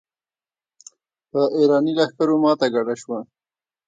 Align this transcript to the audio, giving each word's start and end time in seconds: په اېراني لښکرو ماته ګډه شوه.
په 1.29 1.41
اېراني 1.55 1.91
لښکرو 1.97 2.35
ماته 2.43 2.67
ګډه 2.75 2.95
شوه. 3.01 3.19